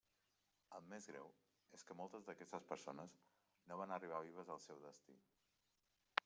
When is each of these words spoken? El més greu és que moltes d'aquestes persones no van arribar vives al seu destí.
El 0.77 0.85
més 0.93 1.07
greu 1.09 1.27
és 1.77 1.85
que 1.89 1.97
moltes 1.99 2.25
d'aquestes 2.29 2.65
persones 2.71 3.19
no 3.73 3.79
van 3.83 3.95
arribar 3.99 4.23
vives 4.31 4.51
al 4.57 4.63
seu 4.67 4.83
destí. 4.89 5.21